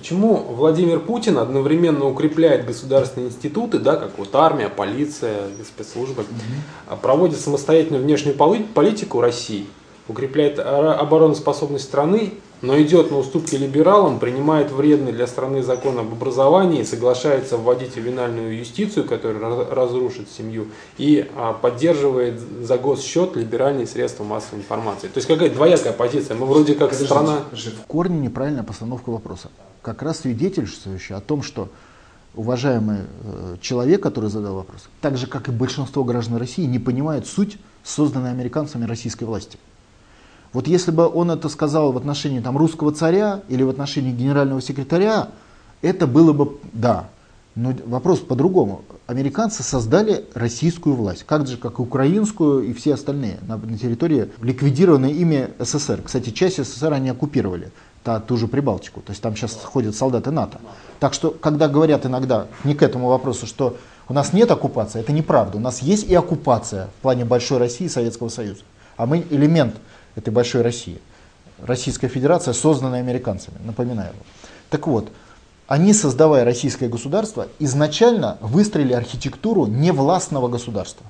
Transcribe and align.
почему 0.00 0.36
Владимир 0.36 0.98
Путин 0.98 1.36
одновременно 1.36 2.06
укрепляет 2.06 2.64
государственные 2.64 3.28
институты, 3.28 3.78
да, 3.78 3.96
как 3.96 4.18
вот 4.18 4.34
армия, 4.34 4.70
полиция, 4.70 5.42
спецслужбы, 5.62 6.22
mm-hmm. 6.22 7.00
проводит 7.02 7.38
самостоятельную 7.38 8.02
внешнюю 8.02 8.34
политику 8.34 9.20
России, 9.20 9.66
укрепляет 10.10 10.58
обороноспособность 10.58 11.84
страны, 11.84 12.32
но 12.62 12.80
идет 12.80 13.10
на 13.10 13.18
уступки 13.18 13.56
либералам, 13.56 14.18
принимает 14.18 14.70
вредный 14.70 15.12
для 15.12 15.26
страны 15.26 15.62
закон 15.62 15.98
об 15.98 16.12
образовании, 16.12 16.82
соглашается 16.82 17.56
вводить 17.56 17.96
ювенальную 17.96 18.58
юстицию, 18.58 19.06
которая 19.06 19.64
разрушит 19.70 20.28
семью, 20.30 20.66
и 20.98 21.26
а, 21.36 21.54
поддерживает 21.54 22.38
за 22.38 22.76
госсчет 22.76 23.36
либеральные 23.36 23.86
средства 23.86 24.24
массовой 24.24 24.58
информации. 24.58 25.08
То 25.08 25.18
есть 25.18 25.28
какая-то 25.28 25.54
двоякая 25.54 25.92
позиция. 25.92 26.36
Мы 26.36 26.46
вроде 26.46 26.74
как 26.74 26.90
Подожди, 26.90 27.06
страна... 27.06 27.38
В 27.52 27.86
корне 27.86 28.18
неправильная 28.18 28.62
постановка 28.64 29.10
вопроса. 29.10 29.48
Как 29.80 30.02
раз 30.02 30.20
свидетельствующая 30.20 31.16
о 31.16 31.20
том, 31.20 31.42
что 31.42 31.68
уважаемый 32.34 32.98
э, 33.24 33.56
человек, 33.62 34.02
который 34.02 34.28
задал 34.28 34.56
вопрос, 34.56 34.88
так 35.00 35.16
же 35.16 35.26
как 35.26 35.48
и 35.48 35.50
большинство 35.50 36.04
граждан 36.04 36.36
России, 36.36 36.64
не 36.64 36.78
понимает 36.78 37.26
суть 37.26 37.56
созданной 37.82 38.30
американцами 38.30 38.84
российской 38.84 39.24
власти. 39.24 39.58
Вот 40.52 40.66
если 40.66 40.90
бы 40.90 41.08
он 41.08 41.30
это 41.30 41.48
сказал 41.48 41.92
в 41.92 41.96
отношении 41.96 42.40
там, 42.40 42.56
русского 42.56 42.92
царя 42.92 43.42
или 43.48 43.62
в 43.62 43.68
отношении 43.68 44.12
генерального 44.12 44.60
секретаря, 44.60 45.28
это 45.82 46.06
было 46.06 46.32
бы 46.32 46.58
да. 46.72 47.08
Но 47.54 47.72
вопрос 47.86 48.20
по-другому. 48.20 48.82
Американцы 49.06 49.62
создали 49.62 50.24
российскую 50.34 50.94
власть, 50.94 51.24
как 51.24 51.46
же, 51.46 51.56
как 51.56 51.78
и 51.78 51.82
украинскую 51.82 52.62
и 52.62 52.72
все 52.72 52.94
остальные 52.94 53.38
на, 53.46 53.56
на 53.56 53.76
территории 53.76 54.30
ликвидированной 54.40 55.12
ими 55.12 55.50
СССР. 55.58 56.00
Кстати, 56.04 56.30
часть 56.30 56.64
СССР 56.64 56.92
они 56.92 57.10
оккупировали, 57.10 57.72
та, 58.04 58.20
ту 58.20 58.36
же 58.36 58.46
Прибалтику. 58.46 59.00
То 59.00 59.10
есть 59.10 59.22
там 59.22 59.36
сейчас 59.36 59.54
ходят 59.62 59.96
солдаты 59.96 60.30
НАТО. 60.30 60.60
Так 61.00 61.12
что, 61.12 61.30
когда 61.30 61.68
говорят 61.68 62.06
иногда, 62.06 62.46
не 62.64 62.74
к 62.74 62.82
этому 62.82 63.08
вопросу, 63.08 63.46
что 63.46 63.76
у 64.08 64.14
нас 64.14 64.32
нет 64.32 64.50
оккупации, 64.50 65.00
это 65.00 65.12
неправда. 65.12 65.58
У 65.58 65.60
нас 65.60 65.82
есть 65.82 66.08
и 66.08 66.14
оккупация 66.14 66.86
в 66.98 67.02
плане 67.02 67.24
большой 67.24 67.58
России 67.58 67.86
и 67.86 67.88
Советского 67.88 68.28
Союза. 68.28 68.62
А 68.96 69.06
мы 69.06 69.24
элемент 69.30 69.76
этой 70.16 70.30
большой 70.30 70.62
России. 70.62 71.00
Российская 71.62 72.08
Федерация, 72.08 72.54
созданная 72.54 73.00
американцами, 73.00 73.56
напоминаю. 73.64 74.12
Так 74.70 74.86
вот, 74.86 75.10
они, 75.66 75.92
создавая 75.92 76.44
российское 76.44 76.88
государство, 76.88 77.46
изначально 77.58 78.38
выстроили 78.40 78.92
архитектуру 78.92 79.66
невластного 79.66 80.48
государства. 80.48 81.06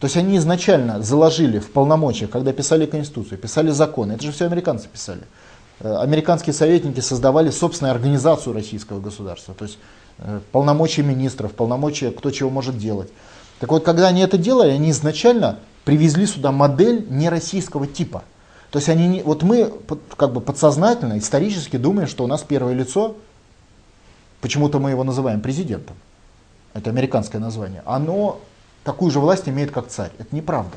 То 0.00 0.06
есть 0.06 0.16
они 0.16 0.38
изначально 0.38 1.00
заложили 1.00 1.60
в 1.60 1.70
полномочия, 1.70 2.26
когда 2.26 2.52
писали 2.52 2.86
Конституцию, 2.86 3.38
писали 3.38 3.70
законы, 3.70 4.14
это 4.14 4.24
же 4.24 4.32
все 4.32 4.46
американцы 4.46 4.88
писали. 4.88 5.22
Э, 5.78 5.98
американские 5.98 6.52
советники 6.52 6.98
создавали 6.98 7.50
собственную 7.50 7.94
организацию 7.94 8.52
российского 8.52 8.98
государства, 8.98 9.54
то 9.54 9.64
есть 9.64 9.78
э, 10.18 10.40
полномочия 10.50 11.02
министров, 11.02 11.52
полномочия, 11.52 12.10
кто 12.10 12.32
чего 12.32 12.50
может 12.50 12.78
делать. 12.78 13.10
Так 13.60 13.70
вот, 13.70 13.84
когда 13.84 14.08
они 14.08 14.22
это 14.22 14.38
делали, 14.38 14.70
они 14.70 14.90
изначально 14.90 15.60
привезли 15.84 16.26
сюда 16.26 16.50
модель 16.50 17.06
нероссийского 17.08 17.86
типа. 17.86 18.24
То 18.72 18.78
есть 18.78 18.88
они 18.88 19.06
не, 19.06 19.22
вот 19.22 19.42
мы 19.42 19.70
как 20.16 20.32
бы 20.32 20.40
подсознательно, 20.40 21.18
исторически 21.18 21.76
думаем, 21.76 22.08
что 22.08 22.24
у 22.24 22.26
нас 22.26 22.42
первое 22.42 22.72
лицо, 22.72 23.16
почему-то 24.40 24.78
мы 24.78 24.88
его 24.90 25.04
называем 25.04 25.42
президентом, 25.42 25.94
это 26.72 26.88
американское 26.88 27.38
название, 27.38 27.82
оно 27.84 28.40
такую 28.82 29.10
же 29.10 29.20
власть 29.20 29.46
имеет, 29.46 29.72
как 29.72 29.88
царь. 29.88 30.10
Это 30.18 30.34
неправда. 30.34 30.74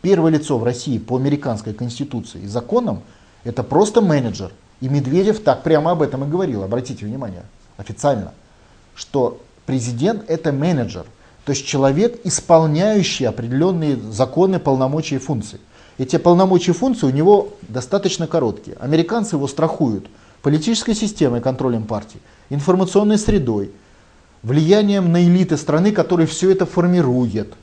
Первое 0.00 0.32
лицо 0.32 0.58
в 0.58 0.64
России 0.64 0.98
по 0.98 1.16
американской 1.16 1.72
конституции 1.72 2.40
и 2.40 2.48
законам 2.48 3.04
это 3.44 3.62
просто 3.62 4.00
менеджер. 4.00 4.50
И 4.80 4.88
Медведев 4.88 5.44
так 5.44 5.62
прямо 5.62 5.92
об 5.92 6.02
этом 6.02 6.24
и 6.24 6.28
говорил, 6.28 6.64
обратите 6.64 7.06
внимание, 7.06 7.44
официально, 7.76 8.34
что 8.96 9.40
президент 9.64 10.28
это 10.28 10.50
менеджер, 10.50 11.06
то 11.44 11.52
есть 11.52 11.64
человек, 11.64 12.20
исполняющий 12.24 13.26
определенные 13.26 13.96
законы, 13.96 14.58
полномочия 14.58 15.16
и 15.16 15.18
функции. 15.18 15.60
Эти 15.98 16.16
полномочия 16.16 16.72
и 16.72 16.74
функции 16.74 17.06
у 17.06 17.10
него 17.10 17.50
достаточно 17.68 18.26
короткие. 18.26 18.76
Американцы 18.78 19.36
его 19.36 19.46
страхуют 19.46 20.06
политической 20.42 20.94
системой, 20.94 21.40
контролем 21.40 21.84
партии, 21.84 22.20
информационной 22.50 23.18
средой, 23.18 23.70
влиянием 24.42 25.12
на 25.12 25.22
элиты 25.22 25.56
страны, 25.56 25.92
которые 25.92 26.26
все 26.26 26.50
это 26.50 26.66
формируют. 26.66 27.54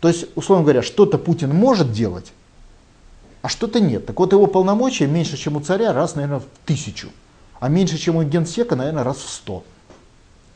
То 0.00 0.08
есть, 0.08 0.26
условно 0.34 0.64
говоря, 0.64 0.82
что-то 0.82 1.16
Путин 1.16 1.54
может 1.54 1.92
делать, 1.92 2.32
а 3.40 3.48
что-то 3.48 3.80
нет. 3.80 4.04
Так 4.06 4.18
вот, 4.18 4.32
его 4.32 4.46
полномочия 4.46 5.06
меньше, 5.06 5.36
чем 5.36 5.56
у 5.56 5.60
царя, 5.60 5.92
раз, 5.92 6.14
наверное, 6.14 6.40
в 6.40 6.44
тысячу. 6.66 7.08
А 7.58 7.68
меньше, 7.68 7.96
чем 7.96 8.16
у 8.16 8.22
генсека, 8.22 8.76
наверное, 8.76 9.04
раз 9.04 9.16
в 9.16 9.30
сто. 9.30 9.64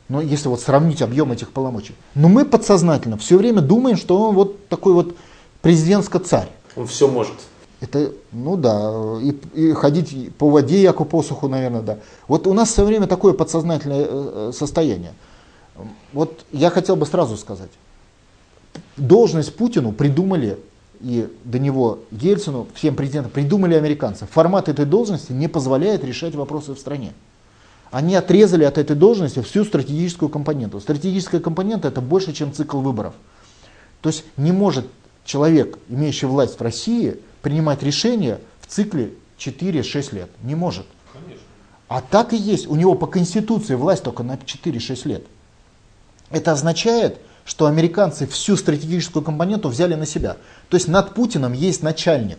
Но 0.09 0.21
если 0.21 0.49
вот 0.49 0.61
сравнить 0.61 1.01
объем 1.01 1.33
этих 1.33 1.51
полномочий. 1.51 1.95
Но 2.15 2.29
мы 2.29 2.45
подсознательно 2.45 3.17
все 3.17 3.39
время 3.39 3.63
думаем, 3.63 3.97
что 3.97 4.21
он 4.21 4.35
вот 4.35 4.69
такой 4.69 4.93
вот 4.93 5.17
президентско-царь. 5.63 6.49
Он 6.77 6.87
все 6.87 7.09
может. 7.09 7.35
Это, 7.81 8.13
ну 8.33 8.57
да, 8.57 9.19
и, 9.23 9.35
и 9.55 9.73
ходить 9.73 10.35
по 10.35 10.51
воде, 10.51 10.83
яку 10.83 11.07
посуху, 11.07 11.49
наверное, 11.49 11.81
да. 11.81 11.99
Вот 12.29 12.47
у 12.47 12.53
нас 12.53 12.71
все 12.71 12.85
время 12.85 13.07
такое 13.07 13.33
подсознательное 13.33 14.05
э, 14.05 14.07
э, 14.09 14.53
состояние. 14.55 15.15
Вот 16.13 16.45
я 16.53 16.69
хотел 16.69 16.97
бы 16.97 17.07
сразу 17.07 17.39
сказать. 17.39 17.71
Должность 18.99 19.57
Путину 19.57 19.93
придумали, 19.93 20.59
и 21.01 21.27
до 21.45 21.59
него 21.59 22.01
Ельцину, 22.11 22.67
всем 22.75 22.95
президентам, 22.95 23.33
придумали 23.33 23.75
американцы. 23.75 24.27
Формат 24.27 24.69
этой 24.69 24.85
должности 24.85 25.33
не 25.33 25.49
позволяет 25.49 26.05
решать 26.05 26.35
вопросы 26.35 26.75
в 26.75 26.79
стране. 26.79 27.15
Они 27.91 28.15
отрезали 28.15 28.65
от 28.65 28.77
этой 28.77 28.95
должности 28.95 29.41
всю 29.41 29.65
стратегическую 29.65 30.29
компоненту. 30.29 30.81
Стратегическая 30.81 31.41
компонента 31.41 31.89
это 31.89 32.03
больше, 32.03 32.35
чем 32.35 32.53
цикл 32.53 32.79
выборов. 32.81 33.15
То 34.03 34.11
есть 34.11 34.25
не 34.37 34.53
может 34.53 34.87
человек, 35.31 35.79
имеющий 35.89 36.27
власть 36.27 36.59
в 36.59 36.63
России, 36.63 37.21
принимать 37.41 37.85
решения 37.85 38.41
в 38.61 38.67
цикле 38.67 39.13
4-6 39.39 40.15
лет. 40.15 40.31
Не 40.43 40.57
может. 40.57 40.87
Конечно. 41.13 41.45
А 41.87 42.01
так 42.01 42.33
и 42.33 42.37
есть. 42.37 42.67
У 42.67 42.75
него 42.75 42.97
по 42.97 43.07
Конституции 43.07 43.77
власть 43.77 44.03
только 44.03 44.25
на 44.25 44.35
4-6 44.35 45.09
лет. 45.09 45.25
Это 46.31 46.51
означает, 46.51 47.19
что 47.45 47.67
американцы 47.67 48.27
всю 48.27 48.57
стратегическую 48.57 49.23
компоненту 49.23 49.69
взяли 49.69 49.95
на 49.95 50.05
себя. 50.05 50.37
То 50.69 50.77
есть 50.77 50.89
над 50.89 51.15
Путиным 51.15 51.53
есть 51.53 51.83
начальник. 51.85 52.39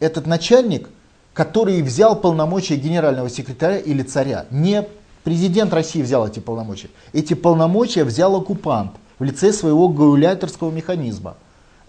Этот 0.00 0.26
начальник, 0.26 0.90
который 1.32 1.80
взял 1.80 2.14
полномочия 2.14 2.76
генерального 2.76 3.30
секретаря 3.30 3.78
или 3.78 4.02
царя. 4.02 4.44
Не 4.50 4.86
президент 5.22 5.72
России 5.72 6.02
взял 6.02 6.28
эти 6.28 6.40
полномочия. 6.40 6.90
Эти 7.14 7.32
полномочия 7.32 8.04
взял 8.04 8.36
оккупант 8.36 8.92
в 9.18 9.24
лице 9.24 9.50
своего 9.50 9.88
гауляйтерского 9.88 10.70
механизма 10.70 11.36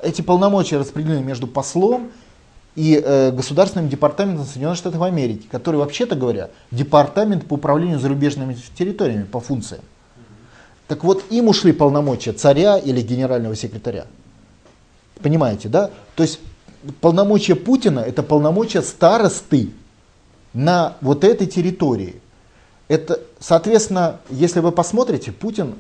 эти 0.06 0.22
полномочия 0.22 0.78
распределены 0.78 1.22
между 1.22 1.48
послом 1.48 2.12
и 2.76 3.02
э, 3.04 3.32
Государственным 3.32 3.90
департаментом 3.90 4.46
Соединенных 4.46 4.78
Штатов 4.78 5.02
Америки, 5.02 5.48
который, 5.50 5.78
вообще-то 5.78 6.16
говоря, 6.16 6.50
департамент 6.72 7.48
по 7.48 7.56
управлению 7.56 8.00
зарубежными 8.00 8.58
территориями 8.78 9.24
по 9.24 9.40
функциям. 9.40 9.82
Так 10.88 11.04
вот, 11.04 11.24
им 11.32 11.48
ушли 11.48 11.72
полномочия 11.72 12.34
царя 12.34 12.78
или 12.78 13.02
генерального 13.02 13.56
секретаря. 13.56 14.06
Понимаете, 15.22 15.68
да? 15.70 15.90
То 16.16 16.24
есть 16.24 16.40
полномочия 17.02 17.56
Путина 17.56 18.00
это 18.02 18.22
полномочия 18.22 18.82
старосты 18.82 19.72
на 20.54 20.98
вот 21.02 21.24
этой 21.24 21.48
территории. 21.48 22.22
Это, 22.88 23.20
соответственно, 23.40 24.20
если 24.30 24.60
вы 24.60 24.72
посмотрите, 24.72 25.32
Путин 25.32 25.76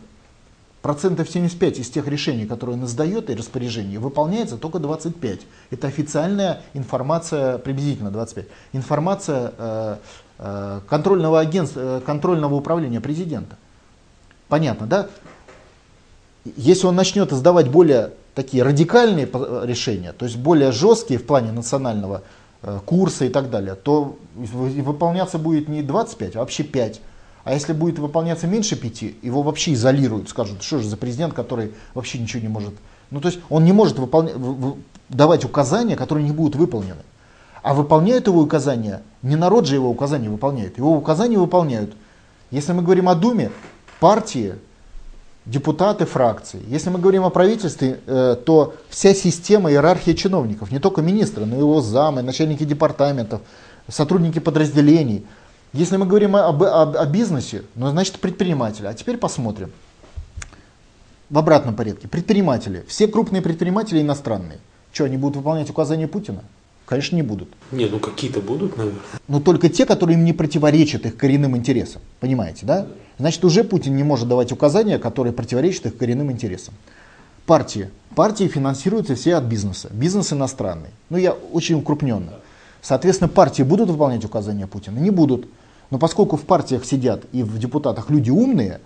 процентов 0.85 1.27
75 1.27 1.79
из 1.79 1.89
тех 1.89 2.07
решений, 2.07 2.45
которые 2.45 2.77
он 2.77 2.85
издает 2.85 3.31
и 3.31 3.33
распоряжений, 3.33 3.97
выполняется 3.97 4.55
только 4.55 4.77
25. 4.77 5.39
Это 5.71 5.87
официальная 5.87 6.61
информация, 6.75 7.57
приблизительно 7.57 8.11
25. 8.11 8.45
Информация 8.73 9.51
э, 9.57 9.95
э, 10.37 10.81
контрольного 10.87 11.39
агентства, 11.39 11.79
э, 11.79 12.01
контрольного 12.05 12.53
управления 12.53 13.01
президента. 13.01 13.57
Понятно, 14.47 14.85
да? 14.85 15.07
Если 16.55 16.85
он 16.85 16.95
начнет 16.95 17.33
издавать 17.33 17.67
более 17.67 18.11
такие 18.35 18.61
радикальные 18.61 19.27
решения, 19.63 20.13
то 20.13 20.25
есть 20.25 20.37
более 20.37 20.71
жесткие 20.71 21.19
в 21.19 21.25
плане 21.25 21.51
национального 21.51 22.21
курса 22.85 23.25
и 23.25 23.29
так 23.29 23.49
далее, 23.49 23.73
то 23.73 24.19
выполняться 24.35 25.39
будет 25.39 25.67
не 25.67 25.81
25, 25.81 26.35
а 26.35 26.39
вообще 26.41 26.61
5. 26.61 27.01
А 27.45 27.53
если 27.53 27.73
будет 27.73 27.99
выполняться 27.99 28.47
меньше 28.47 28.75
пяти, 28.75 29.15
его 29.21 29.43
вообще 29.43 29.73
изолируют, 29.73 30.29
скажут, 30.29 30.63
что 30.63 30.79
же 30.79 30.89
за 30.89 30.97
президент, 30.97 31.35
который 31.35 31.73
вообще 31.93 32.17
ничего 32.17 32.41
не 32.41 32.47
может. 32.47 32.73
Ну, 33.11 33.21
то 33.21 33.27
есть 33.27 33.39
он 33.49 33.63
не 33.63 33.71
может 33.71 33.99
выполня... 33.99 34.33
давать 35.09 35.45
указания, 35.45 35.95
которые 35.95 36.25
не 36.25 36.31
будут 36.31 36.55
выполнены. 36.55 37.03
А 37.61 37.75
выполняют 37.75 38.25
его 38.25 38.41
указания, 38.41 39.03
не 39.21 39.35
народ 39.35 39.67
же 39.67 39.75
его 39.75 39.91
указания 39.91 40.27
выполняет, 40.27 40.79
его 40.79 40.97
указания 40.97 41.37
выполняют. 41.37 41.93
Если 42.49 42.73
мы 42.73 42.81
говорим 42.81 43.09
о 43.09 43.15
Думе, 43.15 43.51
партии, 43.99 44.55
депутаты 45.45 46.05
фракции. 46.05 46.63
Если 46.67 46.89
мы 46.89 46.97
говорим 46.97 47.25
о 47.25 47.29
правительстве, 47.29 47.99
э, 48.07 48.37
то 48.43 48.73
вся 48.89 49.13
система 49.13 49.69
иерархии 49.69 50.13
чиновников, 50.13 50.71
не 50.71 50.79
только 50.79 51.03
министры, 51.03 51.45
но 51.45 51.57
и 51.57 51.59
его 51.59 51.79
замы, 51.81 52.23
начальники 52.23 52.63
департаментов, 52.63 53.41
сотрудники 53.87 54.39
подразделений– 54.39 55.27
Если 55.75 55.97
мы 55.97 56.05
говорим 56.05 56.37
об, 56.37 56.63
об, 56.63 56.95
о 56.95 57.05
бизнесе, 57.05 57.63
ну, 57.75 57.89
значит, 57.89 58.21
предприниматели. 58.21 58.85
А 58.85 58.93
теперь 58.93 59.17
посмотрим. 59.17 59.71
В 61.29 61.37
обратном 61.37 61.75
порядке. 61.75 62.07
Предприниматели. 62.07 62.85
Все 62.87 63.09
крупные 63.09 63.41
предприниматели 63.41 64.01
иностранные. 64.01 64.59
Что, 64.93 65.03
они 65.03 65.17
будут 65.17 65.35
выполнять 65.35 65.69
указания 65.69 66.07
Путина? 66.07 66.43
Конечно, 66.85 67.17
не 67.17 67.23
будут. 67.23 67.49
Не, 67.73 67.87
ну 67.87 67.99
какие-то 67.99 68.39
будут, 68.39 68.77
наверное. 68.77 69.01
Но 69.27 69.41
только 69.41 69.67
те, 69.67 69.85
которые 69.85 70.17
им 70.17 70.23
не 70.23 70.31
противоречат 70.31 71.05
их 71.05 71.17
коренным 71.17 71.57
интересам. 71.57 72.01
Понимаете, 72.21 72.65
да? 72.65 72.87
Значит, 73.17 73.43
уже 73.43 73.65
Путин 73.65 73.97
не 73.97 74.03
может 74.03 74.29
давать 74.29 74.53
указания, 74.53 74.97
которые 74.97 75.33
противоречат 75.33 75.87
их 75.87 75.97
коренным 75.97 76.31
интересам. 76.31 76.73
Партии. 77.45 77.89
Партии 78.15 78.47
финансируются 78.47 79.15
все 79.15 79.35
от 79.35 79.43
бизнеса. 79.43 79.89
Бизнес 79.91 80.31
иностранный. 80.31 80.91
Ну, 81.09 81.17
я 81.17 81.33
очень 81.33 81.75
укрупненно. 81.75 82.35
Соответственно, 82.81 83.27
партии 83.27 83.63
будут 83.63 83.89
выполнять 83.89 84.23
указания 84.23 84.67
Путина? 84.67 84.99
Не 84.99 85.09
будут. 85.09 85.49
Но 85.91 85.97
поскольку 85.97 86.37
в 86.37 86.43
партиях 86.43 86.85
сидят 86.85 87.25
и 87.31 87.43
в 87.43 87.57
депутатах 87.59 88.09
люди 88.09 88.29
умные, 88.29 88.81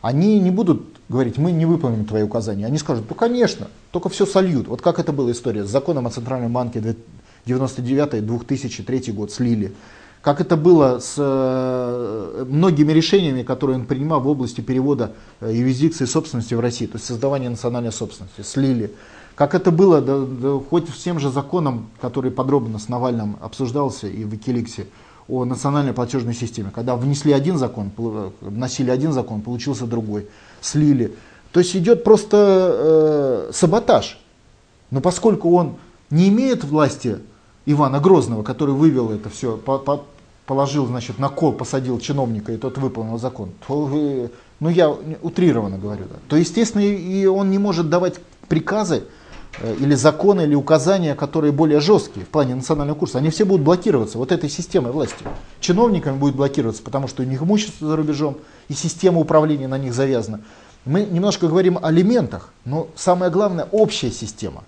они 0.00 0.38
не 0.38 0.50
будут 0.50 0.82
говорить, 1.08 1.38
мы 1.38 1.50
не 1.50 1.66
выполним 1.66 2.04
твои 2.04 2.22
указания. 2.22 2.66
Они 2.66 2.78
скажут, 2.78 3.06
ну 3.08 3.14
конечно, 3.14 3.68
только 3.90 4.08
все 4.08 4.26
сольют. 4.26 4.68
Вот 4.68 4.82
как 4.82 4.98
это 4.98 5.12
была 5.12 5.32
история 5.32 5.64
с 5.64 5.70
законом 5.70 6.06
о 6.06 6.10
Центральном 6.10 6.52
банке 6.52 6.96
99-2003 7.46 9.12
год 9.12 9.32
слили. 9.32 9.72
Как 10.20 10.40
это 10.40 10.56
было 10.56 11.00
с 11.00 11.16
э, 11.18 12.44
многими 12.48 12.92
решениями, 12.92 13.42
которые 13.42 13.78
он 13.78 13.84
принимал 13.84 14.20
в 14.20 14.28
области 14.28 14.62
перевода 14.62 15.12
э, 15.40 15.52
юрисдикции 15.52 16.06
собственности 16.06 16.54
в 16.54 16.60
России, 16.60 16.86
то 16.86 16.96
есть 16.96 17.04
создавания 17.04 17.50
национальной 17.50 17.92
собственности, 17.92 18.40
слили. 18.40 18.94
Как 19.34 19.54
это 19.54 19.70
было, 19.70 20.00
да, 20.00 20.20
да, 20.20 20.58
хоть 20.70 20.88
всем 20.88 21.18
же 21.18 21.30
законам, 21.30 21.90
который 22.00 22.30
подробно 22.30 22.78
с 22.78 22.88
Навальным 22.88 23.36
обсуждался 23.42 24.06
и 24.06 24.24
в 24.24 24.28
Викиликсе, 24.28 24.86
о 25.28 25.44
национальной 25.44 25.92
платежной 25.92 26.34
системе. 26.34 26.70
Когда 26.74 26.96
внесли 26.96 27.32
один 27.32 27.58
закон, 27.58 27.90
вносили 28.40 28.90
один 28.90 29.12
закон, 29.12 29.40
получился 29.40 29.86
другой, 29.86 30.28
слили. 30.60 31.14
То 31.52 31.60
есть 31.60 31.74
идет 31.76 32.04
просто 32.04 33.48
э, 33.48 33.52
саботаж. 33.52 34.18
Но 34.90 35.00
поскольку 35.00 35.54
он 35.54 35.76
не 36.10 36.28
имеет 36.28 36.64
власти 36.64 37.18
Ивана 37.66 38.00
Грозного, 38.00 38.42
который 38.42 38.74
вывел 38.74 39.10
это 39.10 39.30
все, 39.30 39.56
по, 39.56 39.78
по, 39.78 40.04
положил 40.46 40.86
значит, 40.86 41.18
на 41.18 41.28
кол, 41.28 41.52
посадил 41.52 41.98
чиновника, 41.98 42.52
и 42.52 42.56
тот 42.56 42.76
выполнил 42.78 43.18
закон, 43.18 43.50
то, 43.66 44.30
ну 44.60 44.68
я 44.68 44.90
утрированно 44.90 45.78
говорю, 45.78 46.04
да, 46.04 46.16
то 46.28 46.36
естественно 46.36 46.82
и 46.82 47.24
он 47.26 47.50
не 47.50 47.58
может 47.58 47.88
давать 47.88 48.16
приказы 48.48 49.04
Э, 49.04 49.23
или 49.62 49.94
законы, 49.94 50.42
или 50.42 50.54
указания, 50.54 51.14
которые 51.14 51.52
более 51.52 51.80
жесткие 51.80 52.26
в 52.26 52.28
плане 52.28 52.54
национального 52.54 52.98
курса, 52.98 53.18
они 53.18 53.30
все 53.30 53.44
будут 53.44 53.64
блокироваться 53.64 54.18
вот 54.18 54.32
этой 54.32 54.50
системой 54.50 54.92
власти. 54.92 55.24
Чиновниками 55.60 56.16
будет 56.16 56.34
блокироваться, 56.34 56.82
потому 56.82 57.08
что 57.08 57.22
у 57.22 57.26
них 57.26 57.42
имущество 57.42 57.88
за 57.88 57.96
рубежом, 57.96 58.38
и 58.68 58.74
система 58.74 59.20
управления 59.20 59.68
на 59.68 59.78
них 59.78 59.94
завязана. 59.94 60.40
Мы 60.84 61.04
немножко 61.04 61.48
говорим 61.48 61.78
о 61.80 61.90
элементах, 61.90 62.52
но 62.64 62.88
самое 62.96 63.30
главное 63.30 63.68
общая 63.70 64.10
система. 64.10 64.64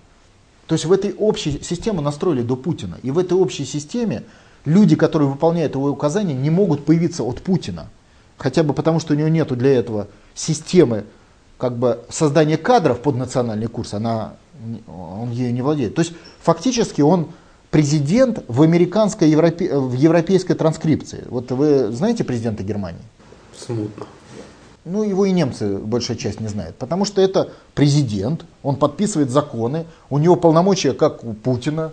То 0.65 0.73
есть 0.73 0.85
в 0.85 0.91
этой 0.91 1.13
общей 1.13 1.61
системе 1.63 2.01
настроили 2.01 2.41
до 2.41 2.55
Путина. 2.55 2.97
И 3.03 3.11
в 3.11 3.17
этой 3.17 3.37
общей 3.37 3.65
системе 3.65 4.23
люди, 4.65 4.95
которые 4.95 5.29
выполняют 5.29 5.75
его 5.75 5.89
указания, 5.89 6.33
не 6.33 6.49
могут 6.49 6.85
появиться 6.85 7.23
от 7.23 7.41
Путина. 7.41 7.87
Хотя 8.37 8.63
бы 8.63 8.73
потому, 8.73 8.99
что 8.99 9.13
у 9.13 9.17
него 9.17 9.29
нет 9.29 9.55
для 9.57 9.73
этого 9.73 10.07
системы 10.35 11.05
как 11.57 11.77
бы 11.77 12.03
создания 12.09 12.57
кадров 12.57 12.99
под 12.99 13.15
национальный 13.15 13.67
курс. 13.67 13.93
Она 13.93 14.33
он 14.87 15.31
ею 15.31 15.53
не 15.53 15.61
владеет. 15.61 15.95
То 15.95 16.01
есть 16.01 16.13
фактически 16.41 17.01
он 17.01 17.27
президент 17.71 18.43
в 18.47 18.61
американской, 18.61 19.29
европе, 19.29 19.77
в 19.77 19.93
европейской 19.93 20.53
транскрипции. 20.53 21.23
Вот 21.29 21.51
вы 21.51 21.91
знаете 21.91 22.23
президента 22.23 22.63
Германии? 22.63 23.01
Смутно. 23.57 24.05
Ну, 24.85 25.03
его 25.03 25.25
и 25.25 25.31
немцы 25.31 25.77
большая 25.77 26.15
часть 26.15 26.39
не 26.39 26.47
знает. 26.47 26.75
Потому 26.75 27.03
что 27.03 27.21
это 27.21 27.51
президент, 27.75 28.45
он 28.63 28.77
подписывает 28.77 29.29
законы, 29.29 29.85
у 30.09 30.17
него 30.17 30.37
полномочия, 30.37 30.93
как 30.93 31.25
у 31.25 31.33
Путина. 31.33 31.91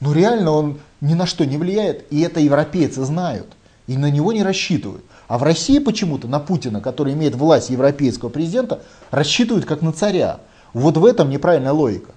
Но 0.00 0.12
реально 0.12 0.50
он 0.50 0.78
ни 1.00 1.14
на 1.14 1.24
что 1.24 1.46
не 1.46 1.56
влияет, 1.56 2.04
и 2.12 2.20
это 2.20 2.40
европейцы 2.40 3.02
знают. 3.04 3.46
И 3.86 3.96
на 3.96 4.10
него 4.10 4.32
не 4.32 4.42
рассчитывают. 4.42 5.04
А 5.26 5.38
в 5.38 5.42
России 5.42 5.78
почему-то 5.78 6.28
на 6.28 6.38
Путина, 6.38 6.82
который 6.82 7.14
имеет 7.14 7.34
власть 7.34 7.70
европейского 7.70 8.28
президента, 8.28 8.82
рассчитывают 9.10 9.64
как 9.64 9.80
на 9.80 9.92
царя. 9.92 10.40
Вот 10.74 10.96
в 10.96 11.06
этом 11.06 11.30
неправильная 11.30 11.72
логика. 11.72 12.10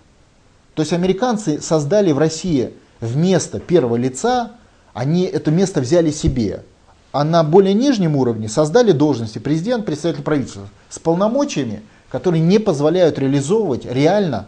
То 0.73 0.81
есть 0.81 0.91
американцы 0.91 1.61
создали 1.61 2.11
в 2.11 2.17
России 2.17 2.73
вместо 2.99 3.59
первого 3.59 3.95
лица, 3.95 4.51
они 4.93 5.23
это 5.23 5.51
место 5.51 5.79
взяли 5.79 6.11
себе. 6.11 6.63
А 7.11 7.23
на 7.23 7.43
более 7.43 7.73
нижнем 7.73 8.15
уровне 8.15 8.49
создали 8.49 8.91
должности 8.91 9.39
президент, 9.39 9.85
представитель 9.85 10.23
правительства 10.23 10.67
с 10.89 10.99
полномочиями, 10.99 11.81
которые 12.09 12.41
не 12.41 12.59
позволяют 12.59 13.17
реализовывать 13.17 13.85
реально 13.85 14.47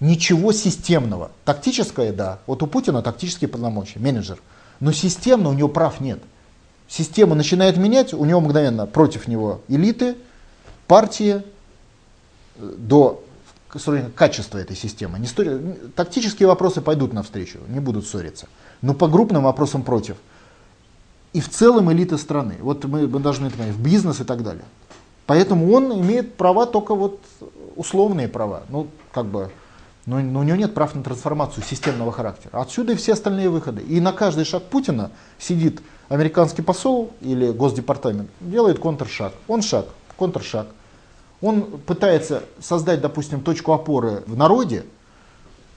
ничего 0.00 0.52
системного. 0.52 1.30
Тактическое, 1.44 2.12
да. 2.12 2.38
Вот 2.46 2.62
у 2.62 2.66
Путина 2.66 3.02
тактические 3.02 3.48
полномочия, 3.48 3.98
менеджер. 3.98 4.38
Но 4.80 4.92
системно 4.92 5.50
у 5.50 5.52
него 5.52 5.68
прав 5.68 6.00
нет. 6.00 6.20
Система 6.88 7.34
начинает 7.34 7.76
менять, 7.76 8.12
у 8.14 8.24
него 8.24 8.40
мгновенно 8.40 8.86
против 8.86 9.28
него 9.28 9.60
элиты, 9.68 10.16
партии, 10.86 11.42
э, 13.74 14.02
до 14.02 14.10
качество 14.10 14.58
этой 14.58 14.76
системы. 14.76 15.18
Не 15.18 15.26
стори... 15.26 15.58
Тактические 15.94 16.48
вопросы 16.48 16.80
пойдут 16.80 17.12
навстречу, 17.12 17.58
не 17.68 17.80
будут 17.80 18.06
ссориться. 18.06 18.48
Но 18.82 18.94
по 18.94 19.08
крупным 19.08 19.44
вопросам 19.44 19.82
против. 19.82 20.16
И 21.32 21.40
в 21.40 21.48
целом 21.48 21.92
элита 21.92 22.18
страны. 22.18 22.56
Вот 22.60 22.84
мы, 22.84 23.06
мы 23.06 23.20
должны 23.20 23.46
это 23.46 23.56
понять, 23.56 23.74
в 23.74 23.82
бизнес 23.82 24.20
и 24.20 24.24
так 24.24 24.42
далее. 24.42 24.64
Поэтому 25.26 25.72
он 25.72 25.92
имеет 26.00 26.34
права 26.34 26.66
только 26.66 26.94
вот 26.94 27.20
условные 27.76 28.26
права. 28.26 28.62
Ну, 28.68 28.88
как 29.12 29.26
бы, 29.26 29.50
но, 30.06 30.18
но 30.20 30.40
у 30.40 30.42
него 30.42 30.56
нет 30.56 30.74
прав 30.74 30.94
на 30.94 31.02
трансформацию 31.02 31.62
системного 31.62 32.10
характера. 32.10 32.60
Отсюда 32.60 32.92
и 32.92 32.96
все 32.96 33.12
остальные 33.12 33.48
выходы. 33.48 33.82
И 33.82 34.00
на 34.00 34.12
каждый 34.12 34.44
шаг 34.44 34.64
Путина 34.64 35.12
сидит 35.38 35.80
американский 36.08 36.62
посол 36.62 37.12
или 37.20 37.52
госдепартамент, 37.52 38.28
делает 38.40 38.80
контршаг. 38.80 39.32
Он 39.46 39.62
шаг, 39.62 39.86
контршаг 40.16 40.66
он 41.40 41.62
пытается 41.62 42.42
создать, 42.60 43.00
допустим, 43.00 43.40
точку 43.40 43.72
опоры 43.72 44.22
в 44.26 44.36
народе, 44.36 44.84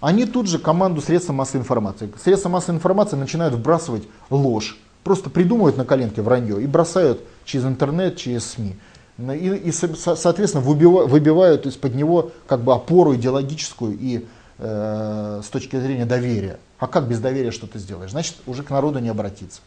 они 0.01 0.25
тут 0.25 0.47
же 0.47 0.59
команду 0.59 1.01
средств 1.01 1.29
массовой 1.29 1.61
информации. 1.61 2.11
Средства 2.21 2.49
массовой 2.49 2.75
информации 2.75 3.15
начинают 3.15 3.53
вбрасывать 3.53 4.03
ложь, 4.29 4.77
просто 5.03 5.29
придумывают 5.29 5.77
на 5.77 5.85
коленке 5.85 6.21
вранье 6.21 6.61
и 6.61 6.67
бросают 6.67 7.21
через 7.45 7.65
интернет, 7.65 8.17
через 8.17 8.45
СМИ. 8.51 8.75
И, 9.17 9.61
и 9.65 9.71
соответственно, 9.71 10.63
выбивают 10.63 11.65
из-под 11.67 11.95
него 11.95 12.31
как 12.47 12.61
бы 12.61 12.73
опору 12.73 13.15
идеологическую 13.15 13.97
и 13.97 14.25
э, 14.57 15.41
с 15.43 15.47
точки 15.47 15.79
зрения 15.79 16.05
доверия. 16.05 16.59
А 16.79 16.87
как 16.87 17.07
без 17.07 17.19
доверия 17.19 17.51
что 17.51 17.67
ты 17.67 17.79
сделаешь? 17.79 18.11
Значит, 18.11 18.35
уже 18.45 18.63
к 18.63 18.71
народу 18.71 18.99
не 18.99 19.09
обратиться. 19.09 19.61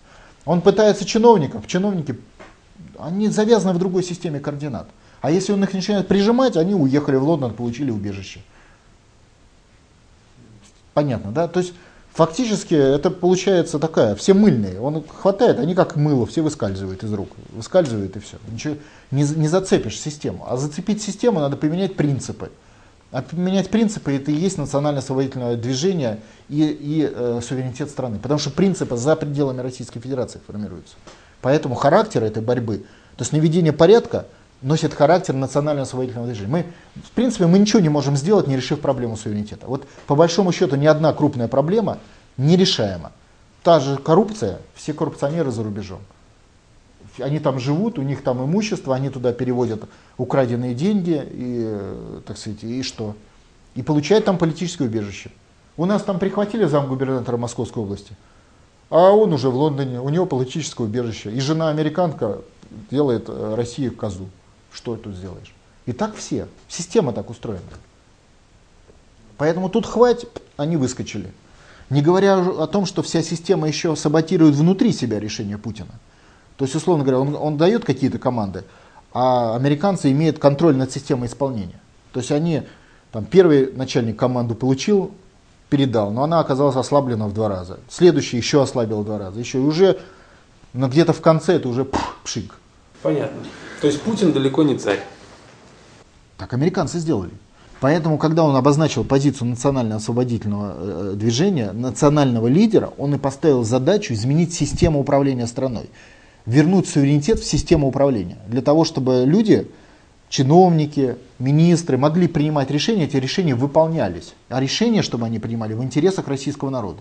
Он 0.44 0.61
пытается 0.61 1.06
чиновников, 1.06 1.66
чиновники, 1.66 2.18
они 2.99 3.28
завязаны 3.28 3.73
в 3.73 3.78
другой 3.78 4.02
системе 4.02 4.40
координат. 4.40 4.88
А 5.20 5.30
если 5.30 5.52
он 5.52 5.62
их 5.64 5.73
начинает 5.73 6.08
прижимать, 6.08 6.56
они 6.56 6.75
уехали 6.75 7.16
в 7.16 7.25
Лондон, 7.25 7.54
получили 7.54 7.90
убежище. 7.90 8.40
Понятно, 10.94 11.32
да? 11.32 11.49
То 11.49 11.61
есть 11.61 11.75
фактически 12.12 12.75
это 12.75 13.11
получается 13.11 13.78
такая, 13.78 14.14
все 14.14 14.35
мыльные. 14.35 14.80
Он 14.80 15.04
хватает, 15.06 15.58
они 15.58 15.75
как 15.75 15.96
мыло, 15.96 16.26
все 16.26 16.42
выскальзывают 16.42 17.02
из 17.02 17.12
рук. 17.12 17.30
Выскальзывают 17.50 18.16
и 18.16 18.20
все. 18.20 18.38
Ничего, 18.50 18.76
не, 19.11 19.23
не 19.23 19.49
зацепишь 19.49 20.00
систему. 20.00 20.46
А 20.49 20.56
зацепить 20.56 21.02
систему 21.02 21.40
надо 21.40 21.56
поменять 21.56 21.96
принципы. 21.96 22.50
А 23.12 23.23
поменять 23.23 23.70
принципы 23.70 24.12
это 24.12 24.30
и 24.30 24.35
есть 24.35 24.58
национально-освободительное 24.58 25.56
движение 25.56 26.20
и, 26.49 26.66
и 26.66 27.11
э, 27.12 27.40
суверенитет 27.46 27.90
страны. 27.90 28.18
Потому 28.18 28.38
что 28.38 28.50
принципы 28.50 28.96
за 28.96 29.16
пределами 29.16 29.61
Российской 29.61 30.00
Федерации 30.00 30.40
формируются. 30.46 30.94
Поэтому 31.40 31.75
характер 31.75 32.25
этой 32.25 32.42
борьбы, 32.42 32.78
то 33.16 33.23
есть 33.23 33.32
наведение 33.32 33.73
порядка, 33.73 34.26
носит 34.66 34.94
характер 34.94 35.32
национально-освободительного 35.35 36.26
движения. 36.26 36.50
Мы, 36.50 36.66
в 37.04 37.11
принципе, 37.12 37.46
мы 37.46 37.61
ничего 37.61 37.80
не 37.80 37.88
можем 37.88 38.16
сделать, 38.16 38.49
не 38.49 38.56
решив 38.56 38.80
проблему 38.80 39.16
суверенитета. 39.16 39.66
Вот 39.68 39.87
по 40.08 40.16
большому 40.16 40.50
счету 40.50 40.75
ни 40.75 40.87
одна 40.87 41.12
крупная 41.12 41.46
проблема 41.46 41.99
нерешаема. 42.37 43.12
Та 43.62 43.78
же 43.78 43.96
коррупция, 43.96 44.58
все 44.75 44.92
коррупционеры 44.92 45.52
за 45.52 45.62
рубежом. 45.62 46.00
Они 47.20 47.38
там 47.38 47.61
живут, 47.61 47.99
у 47.99 48.02
них 48.02 48.25
там 48.25 48.44
имущество, 48.44 48.94
они 48.94 49.08
туда 49.08 49.32
переводят 49.32 49.85
украденные 50.18 50.75
деньги 50.75 51.23
и, 51.25 52.20
так 52.26 52.37
сказать, 52.37 52.64
и 52.64 52.82
что? 52.82 53.14
И 53.76 53.82
получают 53.82 54.25
там 54.25 54.37
политическое 54.37 54.87
убежище. 54.87 55.30
У 55.76 55.85
нас 55.85 56.02
там 56.02 56.18
прихватили 56.18 56.64
замгубернатора 56.64 57.37
Московской 57.37 57.85
области, 57.85 58.16
а 58.90 59.12
он 59.12 59.32
уже 59.32 59.49
в 59.49 59.54
Лондоне, 59.54 60.00
у 60.00 60.08
него 60.08 60.26
политическое 60.26 60.85
убежище. 60.85 61.30
И 61.30 61.38
жена 61.40 61.68
американка 61.68 62.40
делает 62.90 63.26
э, 63.28 63.54
Россию 63.54 63.94
козу. 63.94 64.26
Что 64.76 64.97
тут 64.97 65.14
сделаешь? 65.14 65.54
И 65.87 65.92
так 65.92 66.14
все. 66.14 66.47
Система 66.68 67.12
так 67.12 67.30
устроена. 67.30 67.62
Поэтому 69.38 69.71
тут 69.71 69.87
хватит, 69.87 70.42
они 70.56 70.76
выскочили. 70.76 71.33
Не 71.88 72.02
говоря 72.02 72.38
о 72.38 72.66
том, 72.66 72.85
что 72.85 73.02
вся 73.02 73.23
система 73.23 73.68
еще 73.68 73.97
саботирует 73.97 74.54
внутри 74.54 74.92
себя 74.92 75.18
решение 75.18 75.56
Путина. 75.56 75.92
То 76.56 76.64
есть, 76.64 76.75
условно 76.75 77.04
говоря, 77.04 77.21
он, 77.21 77.35
он 77.35 77.56
дает 77.56 77.85
какие-то 77.85 78.18
команды, 78.18 78.64
а 79.12 79.54
американцы 79.56 80.11
имеют 80.11 80.38
контроль 80.38 80.76
над 80.76 80.90
системой 80.90 81.28
исполнения. 81.28 81.80
То 82.12 82.21
есть 82.21 82.33
они, 82.33 82.62
там, 83.12 83.25
первый 83.25 83.73
начальник 83.73 84.18
команду 84.18 84.54
получил, 84.54 85.12
передал, 85.71 86.11
но 86.11 86.25
она 86.25 86.40
оказалась 86.40 86.76
ослаблена 86.76 87.28
в 87.28 87.35
два 87.35 87.49
раза. 87.49 87.78
Следующий 87.88 88.37
еще 88.37 88.62
ослабил 88.62 89.02
в 89.02 89.04
два 89.04 89.18
раза. 89.18 89.38
Еще 89.38 89.59
и 89.59 89.62
уже 89.62 89.99
но 90.76 90.88
где-то 90.88 91.14
в 91.14 91.23
конце 91.23 91.54
это 91.54 91.68
уже 91.68 91.87
пшик. 92.23 92.54
Понятно. 93.02 93.42
То 93.80 93.87
есть 93.87 94.00
Путин 94.02 94.33
далеко 94.33 94.62
не 94.62 94.76
царь. 94.76 95.00
Так 96.38 96.52
американцы 96.52 96.99
сделали. 96.99 97.33
Поэтому, 97.80 98.16
когда 98.16 98.42
он 98.42 98.56
обозначил 98.56 99.04
позицию 99.04 99.49
национально-освободительного 99.49 100.75
э, 100.76 101.12
движения, 101.14 101.73
национального 101.73 102.47
лидера, 102.47 102.92
он 102.97 103.14
и 103.14 103.18
поставил 103.18 103.64
задачу 103.64 104.14
изменить 104.14 104.54
систему 104.54 104.99
управления 105.00 105.47
страной, 105.47 105.90
вернуть 106.47 106.88
суверенитет 106.88 107.38
в 107.38 107.45
систему 107.45 107.87
управления, 107.87 108.38
для 108.49 108.62
того, 108.62 108.85
чтобы 108.85 109.25
люди, 109.26 109.71
чиновники, 110.30 111.16
министры 111.38 111.99
могли 111.99 112.28
принимать 112.28 112.71
решения, 112.71 113.04
эти 113.04 113.16
решения 113.16 113.54
выполнялись, 113.54 114.33
а 114.49 114.59
решения, 114.59 115.02
чтобы 115.02 115.26
они 115.26 115.38
принимали 115.38 115.75
в 115.75 115.83
интересах 115.83 116.28
российского 116.28 116.71
народа. 116.71 117.00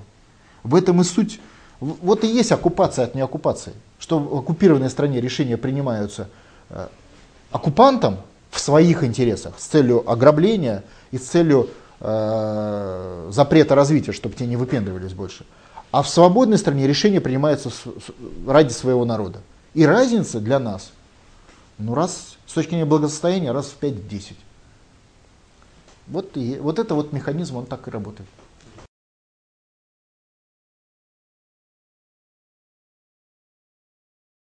В 0.64 0.76
этом 0.76 1.00
и 1.00 1.04
суть. 1.06 1.40
Вот 1.80 2.24
и 2.24 2.28
есть 2.28 2.52
оккупация 2.52 3.06
от 3.06 3.16
неоккупации, 3.16 3.74
что 3.98 4.20
в 4.20 4.38
оккупированной 4.40 4.90
стране 4.90 5.22
решения 5.22 5.56
принимаются 5.56 6.30
э, 6.70 6.88
оккупантом, 7.52 8.18
в 8.56 8.60
своих 8.62 9.04
интересах 9.04 9.56
с 9.58 9.66
целью 9.66 10.10
ограбления 10.10 10.86
и 11.12 11.18
с 11.18 11.24
целью 11.24 11.70
э, 12.00 13.30
запрета 13.32 13.76
развития, 13.76 14.14
чтобы 14.14 14.36
те 14.36 14.48
не 14.48 14.56
выпендривались 14.56 15.12
больше. 15.12 15.46
А 15.92 16.02
в 16.02 16.08
свободной 16.08 16.58
стране 16.58 16.88
решение 16.88 17.20
принимается 17.20 17.70
с, 17.70 17.84
с, 17.84 18.12
ради 18.48 18.72
своего 18.72 19.04
народа. 19.04 19.42
И 19.74 19.86
разница 19.86 20.40
для 20.40 20.60
нас, 20.60 20.94
ну 21.78 21.96
раз 21.96 22.38
с 22.48 22.54
точки 22.54 22.70
зрения 22.70 22.86
благосостояния, 22.86 23.52
раз 23.52 23.68
в 23.68 23.84
5-10. 23.84 24.36
Вот, 26.08 26.38
и, 26.38 26.58
вот 26.60 26.80
это 26.80 26.96
вот 26.96 27.12
механизм, 27.12 27.58
он 27.58 27.66
так 27.66 27.88
и 27.90 27.92
работает. 27.92 28.30